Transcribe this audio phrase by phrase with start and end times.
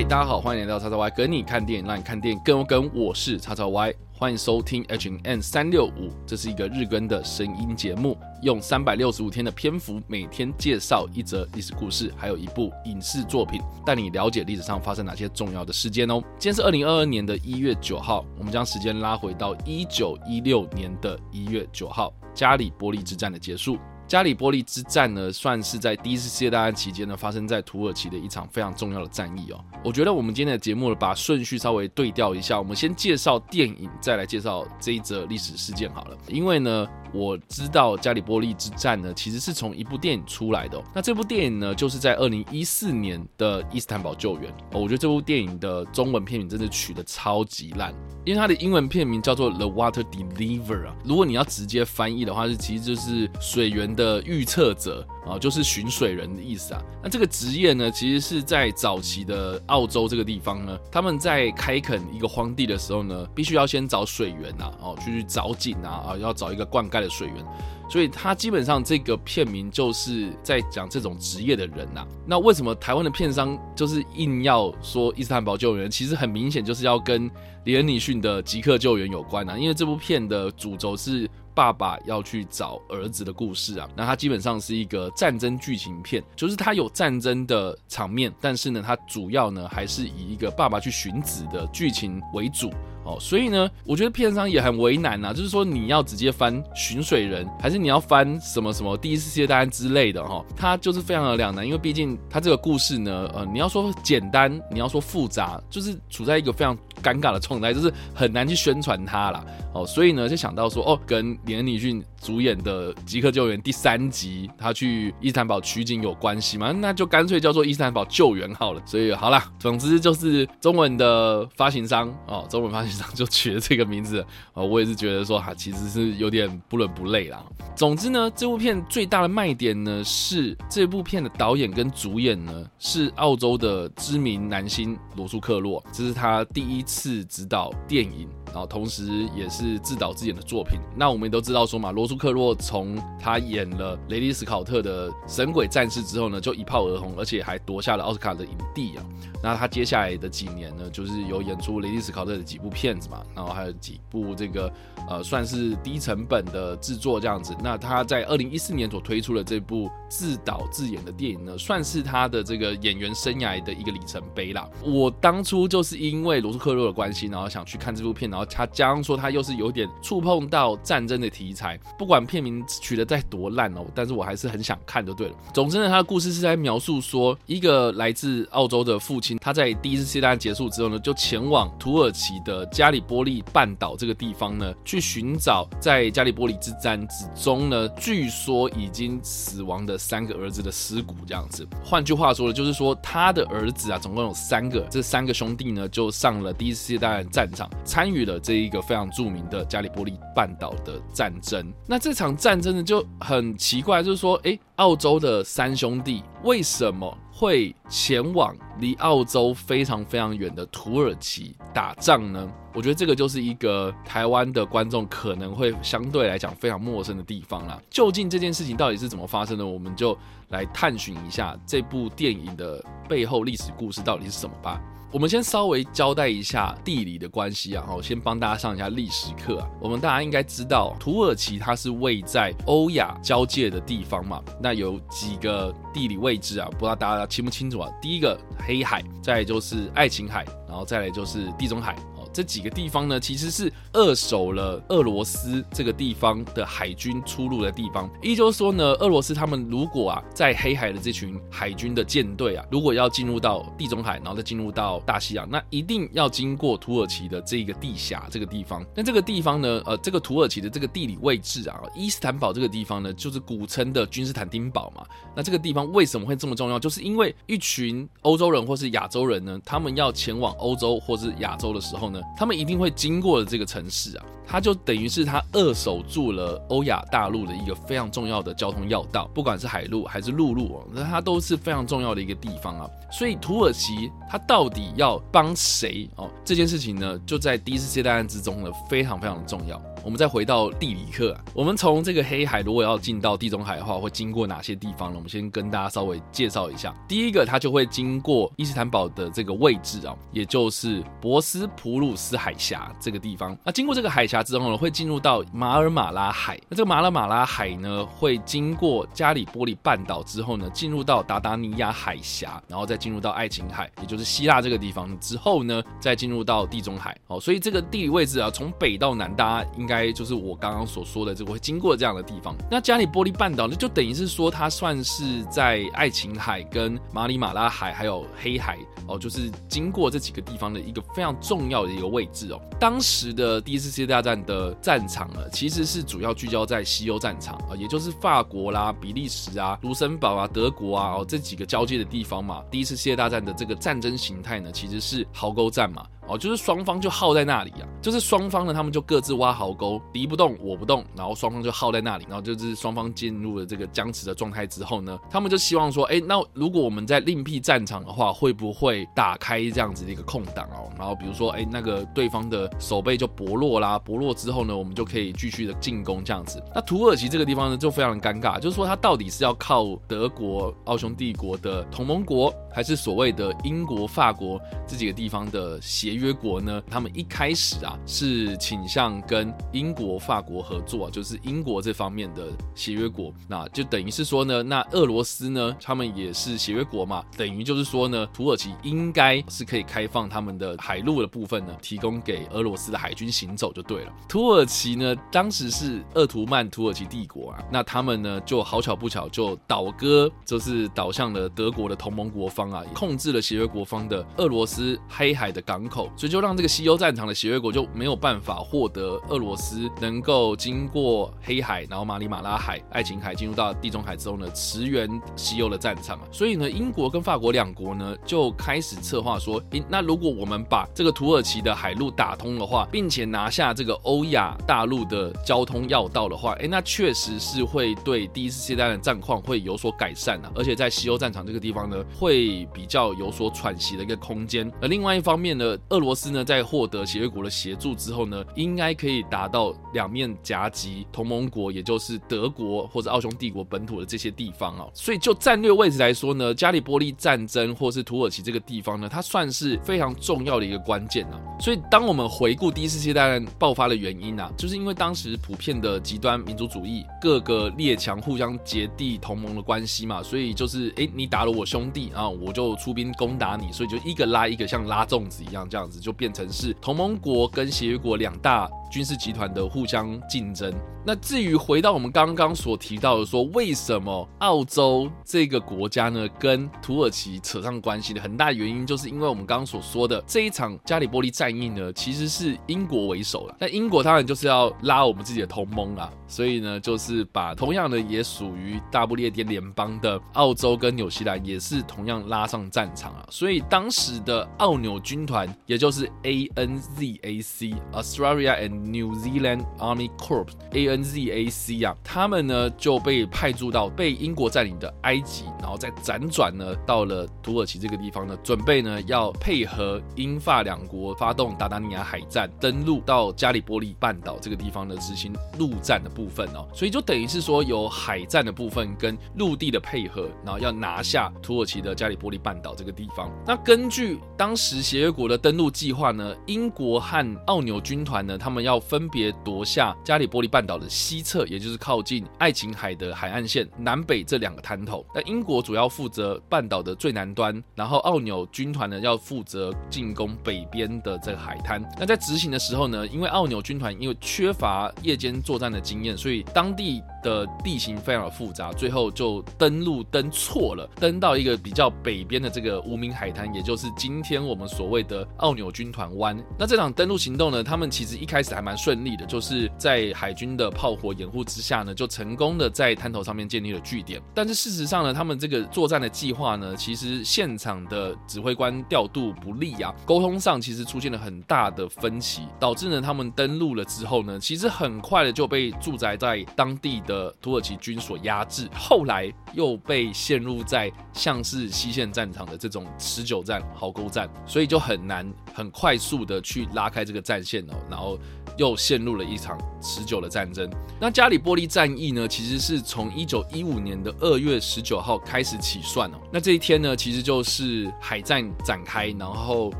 [0.00, 2.90] 嗨，大家好，欢迎来到叉叉 Y，跟你看电影，让你看电影更有梗。
[2.94, 16.14] 我是叉叉 Y，欢迎收听 H N 三六五，这是一个日更的声音节目，用三百六十五天的篇幅，每天介绍一则历史故事，还有一部影视作品，带你了解历史上发生哪些重要的事件哦。
[16.38, 23.76] 今天是二零二二年的一月九号，我们将时间拉回到一九一六年的一月九号，加里波利之战的结束。
[24.10, 29.64] 加里波利之战呢，算是在第一次世界大战期间呢，发生在土耳其的一场非常重要的战役哦。
[29.84, 36.18] 我觉得我们今天的节目呢，把顺序稍微对调一下，我们先介绍电影，再来介绍这一则历史事件好了。
[36.26, 40.82] 因为呢，我知道加里波利之战呢，其实是从一部电影出来的。
[40.94, 44.52] 那这部电影呢，就是在二零一四年的伊斯坦堡救援。
[44.72, 50.96] 我觉得这部电影的中文片名真的取得超级烂，因为它的英文片名叫做 The Water Deliver 啊。
[51.04, 56.82] 如果你要直接翻译的话，是其实就是水源的预测者啊，就是寻水人的意思啊。
[57.02, 67.44] 那这个职业呢，其实是在早期的澳洲这个地方呢，他们在开垦一个荒地的时候呢，必须要先找水源呐，哦，去找井啊，啊，要找一个灌溉的水源。
[67.88, 72.06] 所以他基本上这个片名就是在讲这种职业的人呐。
[72.24, 75.90] 那为什么台湾的片商就是硬要说伊斯坦堡救援？
[75.90, 77.28] 其实很明显就是要跟
[77.64, 79.58] 连恩尼逊的即刻救援有关啊。
[79.58, 83.88] 因为这部片的主轴是爸爸要去找儿子的故事啊。
[83.96, 92.70] 那它基本上是一个战争剧情片，就是它有战争的场面，但是呢，它主要呢还是以一个爸爸去寻子的剧情为主。
[93.02, 109.44] 哦，所以呢，我觉得片商也很为难呐，就是说你要直接翻寻水人，还是你要翻什么什么第一次世界大战之类的哈，它就是非常的两难，因为毕竟它这个故事呢，呃，你要说简单，你要说复杂，就是处在一个非常尴尬的状态，就是很难去宣传它啦。
[109.72, 116.70] 哦，所以呢，就想到说，哦，跟连恩尼逊主演的《即刻救援》第三集，他去伊斯坦堡取景有关系吗？
[116.70, 118.82] 那就干脆叫做伊斯坦堡救援好了。
[118.84, 127.42] 所以好啦，总之就是中文的发行商哦，中文发行商就取了这个名字哦，我也是觉得说哈，其实是有点不伦不类啦。
[127.74, 138.28] 总之呢，这部片最大的卖点呢，是这部片的导演跟主演呢，是澳洲的知名男星罗素克洛，这是他第一次执导电影。
[138.52, 140.78] 然后同时也是自导自演的作品。
[140.96, 149.04] 那我们也都知道说嘛，罗素克洛从他演了雷利斯考特的《神鬼战士》之后呢，就一炮而红，而且还夺下了奥斯卡的影帝啊。
[149.42, 154.70] 那他接下来的几年呢，就是有演出雷利斯考特的几部片子嘛，然后还有几部这个
[155.08, 157.56] 呃算是低成本的制作这样子。
[157.62, 164.68] 那他在二零一四年所推出的这部自导自演的电影呢，算是他的这个演员生涯的一个里程碑啦。
[164.82, 168.39] 我当初就是因为罗素克洛的关系，然后想去看这部片，然后。
[168.44, 175.34] 他加上说，他又是有点触碰到战争的题材，不管片名取得再多烂哦，但是我还是很想看就对了。
[175.54, 191.14] 总之呢，他的故事是在描述说，一个来自澳洲的父亲，他在第一次世界大战结束之后呢，就前往土耳其的加里波利半岛这个地方呢，去寻找在加里波利之战之中呢，据说已经死亡的三个儿子的尸骨。
[191.26, 198.29] 这样子，换句话说呢，就是说他的儿子啊，总共有三个，这三个兄弟呢，就上了第一次世界大战战场，参与了。
[198.38, 212.48] 这一个非常著名的加里波利半岛的战争，那这场战争呢就很奇怪，就是说，哎，澳洲的三兄弟为什么会前往离澳洲非常非常远的土耳其打仗呢？
[212.72, 217.80] 我觉得这个就是一个台湾的观众可能会相对来讲非常陌生的地方啦。
[217.90, 219.66] 究竟这件事情到底是怎么发生的？
[219.66, 220.16] 我们就
[220.50, 224.80] 来探寻一下这部电影的背后历史故事到底是什么吧。
[225.12, 229.68] 我们先稍微交代一下地理的关系啊，我，先帮大家上一下历史课啊。
[229.80, 237.90] 我们大家应该知道，土耳其它是位在欧亚交界的地方嘛，那有几个地理位置啊，不知道大家清不清楚啊？
[238.00, 241.96] 第一个黑海，再来就是爱琴海，然后再来就是地中海。
[242.32, 248.08] 这几个地方呢，其实是扼守了俄罗斯这个地方的海军出入的地方。
[248.22, 258.84] 也就是说呢，俄罗斯他们如果啊，在黑海的这群海军的舰队啊，如果要进入到地中海，然后再进入到大西洋，那一定要经过土耳其的这个地峡这个地方。
[258.94, 265.04] 那这个地方呢，呃，这个土耳其的这个地理位置啊，伊斯坦堡这个地方呢，就是古称的君士坦丁堡嘛。
[265.34, 266.78] 那这个地方为什么会这么重要？
[266.78, 272.19] 就是因为一群欧洲人或是亚洲人呢，他们要前往欧洲或是亚洲的时候呢。
[272.36, 282.88] 他们一定会经过的这个城市啊，它就等于是它扼守住了欧亚大陆的一个非常重要的交通要道，不管是海路还是陆路哦，那它都是非常重要的一个地方啊。
[283.10, 286.30] 所以土耳其它到底要帮谁哦？
[286.44, 289.80] 这件事情呢，就在第一次世界大战之中呢，非常非常的重要。
[290.02, 295.16] 我们再回到地理课，我们从这个黑海如果要进到地中海的话，会经过哪些地方呢？
[295.16, 296.94] 我们先跟大家稍微介绍一下。
[297.06, 303.56] 第一个，它就会经过伊斯坦堡的这个位置啊，也就是博斯普鲁斯海峡这个地方。
[303.64, 306.58] 那经过这个海峡之后呢，会进入到马尔马拉海。
[306.68, 317.16] 那这个马尔马拉海呢，会经过加里波利半岛之后呢，进入到达达尼亚海峡，然后再进入到爱琴海，也就是希腊这个地方之后呢，再进入到地中海。
[317.26, 322.54] 哦，所以这个地理位置啊，从北到南，大家应该就是我刚刚所说的这个会经过这样的地方。
[322.70, 332.60] 那加里波利半岛呢，就等于是说它算是在爱琴海、跟马里马拉海还有黑海哦，就是经过这几个地方的一个非常重要的个位置哦。
[332.78, 342.62] 当时的第一次世界大战的战场呢，其实是主要聚焦在西欧战场啊，也就是法国啦、比利时啊、卢森堡啊、德国啊哦这几个交界的地方嘛。
[342.70, 346.04] 第一次世界大战的这个战争形态呢，其实是壕沟战嘛。
[346.30, 360.88] 哦，就是双方就耗在那里啊，就是双方呢，他们就各自挖壕沟，敌不动我不动，然后双方就耗在那里，然后就是双方进入了这个僵持的状态之后呢，他们就希望说，哎，那如果我们在另辟战场的话，会不会打开这样子的一个空档哦？
[360.96, 366.62] 然后比如说，哎，那个对方的守备就薄弱啦，薄弱之后呢，我们就可以继续的进攻这样子。
[366.74, 376.20] 那土耳其这个地方呢，就非常的尴尬，就是说它到底是要靠德国、奥匈帝国的同盟国，还是所谓的英国、法国这几个地方的协？
[376.20, 394.12] 约国呢，他们一开始啊是倾向跟英国、法国合作，就是英国这方面的协约国，那就等于是说呢，那俄罗斯呢，他们也是协约国嘛，等于就是说呢，土耳其应该是可以开放他们的海路的部分呢，提供给俄罗斯的海军行走就对了。
[394.28, 406.10] 土耳其呢，当时是鄂图曼土耳其帝国啊，那他们呢就好巧不巧就倒戈，就是倒向了德国的同盟国方啊，控制了协约国方的俄罗斯黑海的港口。
[406.16, 416.22] 所以就让这个西欧战场的协约国就没有办法获得俄罗斯能够经过黑海，然后马里马拉海、爱琴海进入到地中海之后呢，驰援西欧的战场啊。
[416.30, 430.50] 所以呢，英国跟法国两国呢就开始策划说，诶，那如果我们把这个土耳其的海路打通的话，并且拿下这个欧亚大陆的交通要道的话，诶，那确实是会对第一次世界大战的战况会有所改善啊。
[430.54, 434.70] 而且在西欧战场这个地方呢，会比较有所喘息的一个空间。
[434.80, 444.90] 而另外一方面呢，俄罗斯呢，在获得协约国的协助之后呢，应该可以达到两面夹击同盟国，也就是德国或者奥匈帝国本土的这些地方哦。
[444.94, 451.40] 所以就战略位置来说呢，加里波利战争或是土耳其这个地方呢，它算是非常重要的一个关键啊。
[451.60, 466.00] 所以当我们回顾第一次世界大战爆发的原因啊，就是因为当时普遍的极端民族主义，各个列强互相结缔同盟的关系嘛，所以就是哎，你打了我兄弟啊，我就出兵攻打你，所以就一个拉一个，像拉粽子一样这样子。
[466.00, 468.68] 就变成是同盟国跟协约国两大。
[468.90, 470.74] 军事集团的互相竞争。
[471.02, 483.56] 那至于回到我们刚刚所提到的，说为什么澳洲这个国家呢跟土耳其扯上关系的很大原因，就是因为我们刚刚所说的这一场加里波利战役呢，其实是英国为首了。
[483.58, 493.26] 那英国当然就是要拉我们自己的同盟啊，所以呢，就是把同样的也属于大不列颠联邦的澳洲跟纽西兰，也是同样拉上战场啊。
[493.30, 523.30] 所以当时的澳纽军团，也就是 ANZAC Australia and New Zealand Army Corps (ANZAC) 啊，他们呢就被派驻到被英国占领的埃及，然后再辗转呢到了土耳其这个地方呢，准备呢要配合英法两国发动达达尼亚海战，登陆到加里波利半岛这个地方呢执行陆战的部分哦，所以就等于是说有海战的部分跟陆地的配合，然后要拿下土耳其的加里波利半岛这个地方。
[523.46, 535.04] 那根据当时协约国的登陆计划呢，英国和奥纽军团呢，他们要要分别夺下加里波利半岛的西侧，也就是靠近爱琴海的海岸线南北这两个滩头。
[535.12, 541.84] 那英国主要负责半岛的最南端，然后奥纽军团呢要负责进攻北边的这个海滩。
[541.98, 556.40] 那在执行的时候呢，因为奥纽军团因为缺乏夜间作战的经验，所以当地的地形非常的复杂，最后就登陆登错了，登到一个比较北边的这个无名海滩，也就是今天我们所谓的奥纽军团湾。
[556.56, 558.60] 那这场登陆行动呢，他们其实一开始还。
[558.60, 564.20] 蛮顺利的，就是在海军的炮火掩护之下呢，就成功的在滩头上面建立了据点。
[564.34, 588.18] 但是事实上呢，他们这个作战的计划呢，其实现场的指挥官调度不利啊，沟通上其实出现了很大的分歧，导致呢他们登陆了之后呢，其实很快的就被驻扎在当地的土耳其军所压制，后来又被陷入在像是西线战场的这种持久战、壕沟战，所以就很难很快速的去拉开这个战线哦，然后。
[588.56, 590.68] 又陷入了一场持久的战争。
[591.00, 596.18] 那加里波利战役呢，其实是从一九一五年的二月十九号开始起算哦。
[596.30, 599.72] 那这一天呢，其实就是海战展开，然后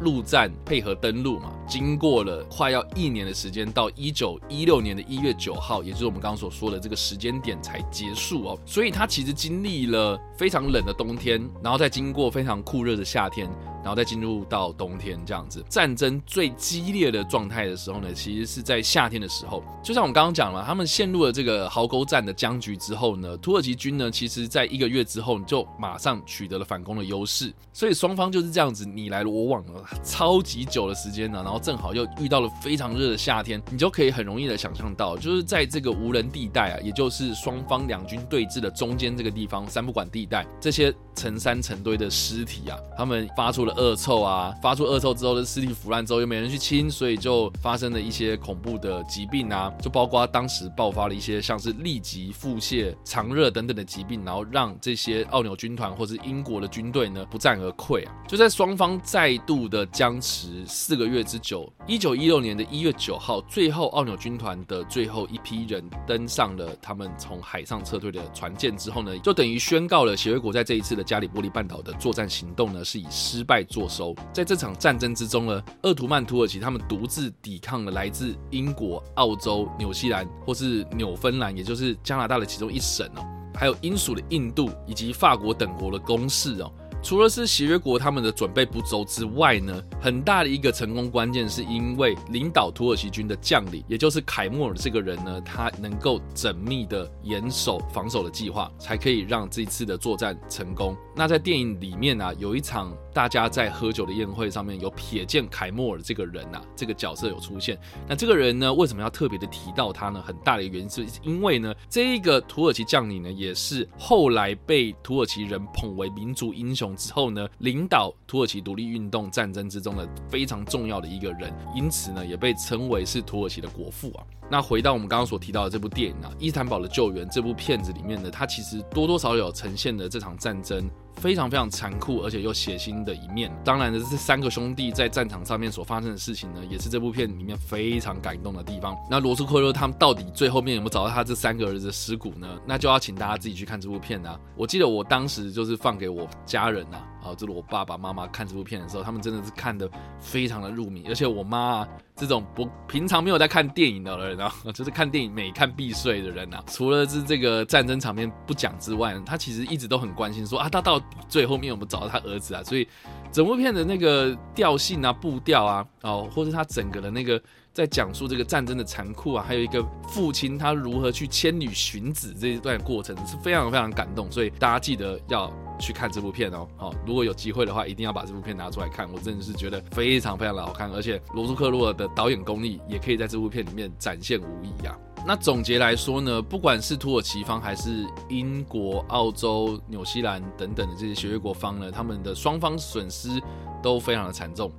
[0.00, 1.52] 陆战配合登陆嘛。
[1.68, 8.58] 经过了快要一年的时间，到一九一六年的一月九号，也就是我们刚刚所说的这个时间点才结束哦。
[8.64, 13.50] 所以它其实经历了非常冷的冬天，然后再经过非常酷热的夏天。
[13.80, 19.62] 然后再进入到冬天这样子，战争最激烈的状态的时候呢，其实是在夏天的时候。
[19.82, 27.52] 就像我们刚刚讲了，他们陷入了这个壕沟战的僵局之后呢，土耳其军呢，其实在一个月之后就马上取得了反攻的优势。
[27.72, 43.69] 所以双方就是这样子你来我往了超级久的时间呢，然后正好又遇到了非常热的夏天，你就可以很容易的想象到，就是在这个无人地带啊，也就是双方两军对峙的中间这个地方，三不管地带，这些成山成堆的尸体啊，他们发出了。
[43.76, 44.54] 恶臭啊！
[44.62, 58.12] 发出恶臭之后的尸体腐烂之后又没人去清，所以就发生了一些恐怖的疾病啊，就包括当时爆发了一些像是痢疾、腹泻、肠热等等的疾病，然后让这些奥纽军团或是英国的军队呢不战而溃啊！
[58.26, 73.64] 就在双方再度的僵持四个月之久，一九一六年的一月九号，最后奥纽军团的最后一批人登上了他们从海上撤退的船舰之后呢，就等于宣告了协约国在这一次的加里波利半岛的作战行动呢是以失败。
[73.64, 86.72] 坐收，在这场战争之中呢，鄂图曼土耳其他们独自抵抗了来自英国、澳洲、纽西兰或是纽芬兰，也就是加拿大的其中一省哦，还有英属的印度以及法国等国的攻势哦。
[87.02, 100.94] 除了是协约国他们的准备不周之外呢，很大的一个成功关键是因为领导土耳其军的将领，也就是凯莫尔这个人呢，他能够缜密的严守防守的计划，才可以让这次的作战成功。
[101.16, 107.78] 那在电影里面啊，有一场大家在喝酒的宴会上面有瞥见凯莫尔这个人呐，这个角色有出现。
[108.08, 110.22] 那这个人呢，为什么要特别的提到他呢？
[110.22, 116.94] 很大的原因是因为呢，这一个土耳其将领呢，也是后来被土耳其人捧为民族英雄。
[116.96, 124.22] 之后呢，领导土耳其独立运动战争之中的非常重要的一个人，因此呢，也被称为是土耳其的国父啊。
[124.50, 130.90] 那回到我们刚刚所提到的这部电影啊，《伊斯坦堡的救援》这部片子里面呢，它其实多多少少呈现了这场战争。
[131.16, 133.52] 非常非常残酷，而且又血腥的一面。
[133.62, 138.96] 当然呢，这三个兄弟在战场上面所发生的事情呢，也是这部片里面非常感动的地方。
[139.10, 142.48] 那罗斯克洛他们到底最后面有没有找到他这三个儿子的尸骨呢？
[142.66, 144.40] 那就要请大家自己去看这部片啊。
[144.56, 151.86] 我记得我当时就是放给我家人啊，啊，就是我爸爸妈妈看这部片的时候，他们真的是看的非常的入迷，而且我妈。
[152.16, 161.00] 这种不平常没有在看电影的人啊， 就是看电影每看必睡的人啊，除了是这个战争场面不讲之外，他其实一直都很关心说啊，他到
[161.30, 162.62] 最后面有没有找到他儿子啊？
[162.62, 162.86] 所以
[163.32, 167.42] 整部片的那个调性啊、步调啊，哦，或者他整个的那个
[167.80, 175.50] 在讲述这个战争的残酷啊，还有一个父亲他如何去千里寻子这一段过程是非常非常感动，所以大家记得要。
[175.80, 179.10] 去看这部片哦，好，如果有机会的话，一定要把这部片拿出来看。
[179.10, 184.94] 我真的是觉得非常非常的好看，而且罗素克洛的导演功力也可以在这部片里面展现无疑啊。
[185.26, 193.40] 那总结来说呢，不管是土耳其方还是英国、澳洲、纽西兰等等的这些协约国方呢，他们的双方损失
[193.82, 194.70] 都非常的惨重。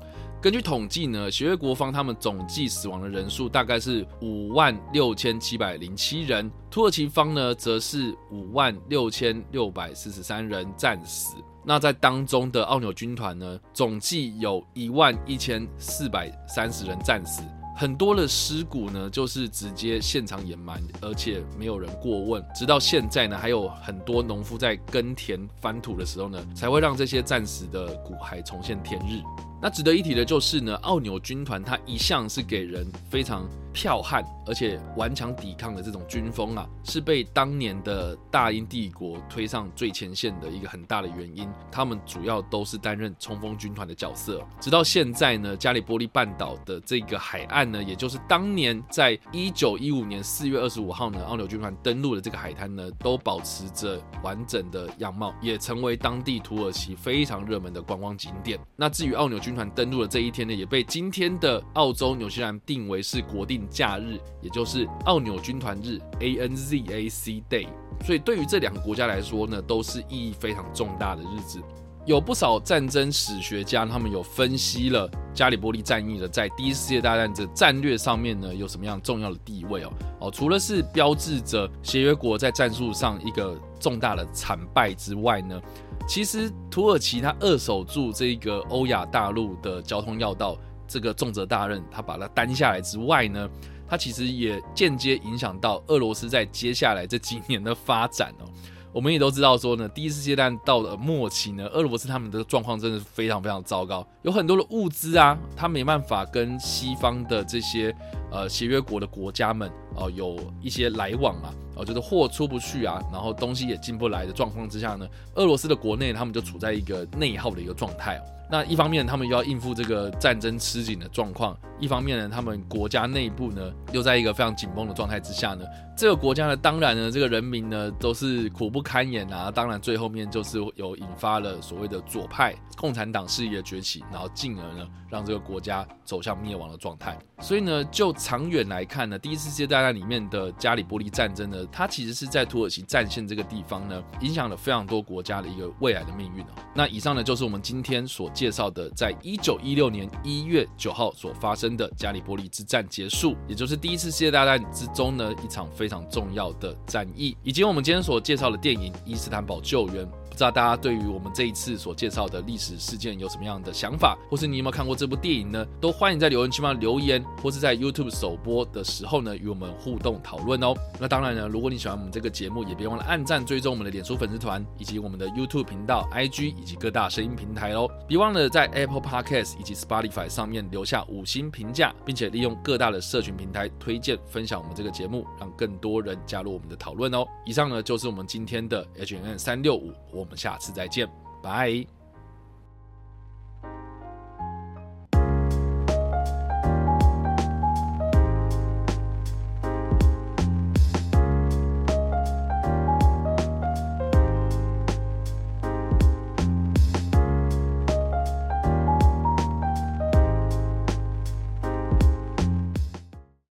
[0.42, 11.36] 根据统计呢，协约国方他们总计死亡的人数大概是五万六千七百零七人，土耳其方呢则是五万六千六百四十三人战死。
[11.64, 17.44] 那在当中的奥纽军团呢，总计有一万一千四百三十人战死。
[17.78, 22.44] 很多的尸骨呢，就是直接现场掩埋，而且没有人过问。
[22.56, 29.22] 直到现在呢，还有很多农夫在耕田翻土的时候呢，才会让这些战死的骨骸重现天日。
[29.62, 33.48] 那值得一提的就是呢，奥纽军团它一向是给人非常。
[33.74, 41.48] 剽悍而且顽强抵抗的这种军风啊，是被当年的大英帝国推上最前线的一个很大的原因。
[41.72, 44.46] 他们主要都是担任冲锋军团的角色。
[44.60, 58.60] 直到现在呢，加里波利半岛的这个海岸呢，也就是当年在一九一五年四月二十五号呢，奥纽军团登陆的这个海滩呢，都保持着完整的样貌，也成为当地土耳其非常热门的观光景点。
[58.76, 63.61] 那至于奥纽军团登陆的这一天呢，也被今天的澳洲、纽西兰定为是国定。
[63.70, 67.68] 假日，也就是奥纽军团日 （ANZAC Day）。
[68.06, 71.62] 所以对于这两个国家来说呢，都是意义非常重大的日子。
[72.04, 85.62] 有不少战争史学家，他们有分析了加里波利战役的在第一次世界大战的战略上面呢有什么样重要的地位哦哦，除了是标志着协约国在战术上一个重大的惨败之外呢，
[86.08, 90.58] 其实土耳其他扼守住这个欧亚大陆的交通要道
[90.92, 93.50] 这个重责大任，他把它担下来之外呢，
[93.88, 98.46] 他其实也间接影响到俄罗斯在接下来这几年的发展哦。
[98.92, 107.96] 我们也都知道说呢，第一次阶段到了末期呢，俄罗斯他们的状况真的是非常非常糟糕，有很多的物资啊，他没办法跟西方的这些
[108.32, 118.20] 呃协约国的国家们哦有一些来往啊，哦就是货出不去啊，然后东西也进不来的状况之下呢，俄罗斯的国内他们就处在一个内耗的一个状态。
[118.50, 125.64] 那一方面他们又要应付这个战争吃紧的状况，一方面呢，他们国家内部呢又在一个非常紧绷的状态之下呢。
[125.96, 129.50] 这个国家呢，当然呢，这个人民呢都是苦不堪言啊。
[129.50, 137.18] 当然，最后面就是有引发了所谓的左派共产党势力的崛起，然后进而呢，让这个国家走向灭亡的状态。
[137.40, 146.48] 所以呢，就长远来看呢，第一次世界大战里面的加里波利战争呢，它其实是在土耳其战线这个地方呢，影响了非常多国家的一个未来的命运哦。
[146.74, 155.92] 那以上呢，就是我们今天所介绍的，在一九一六年一月九号所发生的加里波利之战结束，也就是第一次世界大战之中呢，一场非。
[155.92, 160.06] 常重要的战役，以及我们今天所介绍的电影《伊斯坦堡救援》。
[160.32, 165.66] 不知道大家对于我们这一次所介绍的历史事件有什么样的想法，或是你有没有看过这部电影呢？
[165.82, 170.74] 都欢迎在留言区方留言，或是在 YouTube 首播的时候呢，与我们互动讨论哦。
[171.02, 177.90] 那当然呢，如果你喜欢我们这个节目，也别忘了按赞、追踪我们的脸书粉丝团，以及我们的 YouTube 频道、IG 以及各大声音平台哦。
[178.08, 187.26] 别忘了在 Apple Podcast 以及 Spotify 上面留下五星评价，并且利用各大的社群平台推荐分享我们这个节目，让更多人加入我们的讨论哦。
[187.46, 189.92] 以上呢就是我们今天的 H N 三六五。
[190.22, 191.10] 我们下次再见，
[191.42, 192.01] 拜。